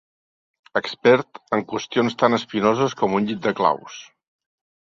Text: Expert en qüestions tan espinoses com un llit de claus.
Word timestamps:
Expert 0.79 1.41
en 1.57 1.63
qüestions 1.73 2.17
tan 2.23 2.39
espinoses 2.39 2.97
com 3.03 3.15
un 3.19 3.29
llit 3.29 3.45
de 3.47 3.55
claus. 3.61 4.01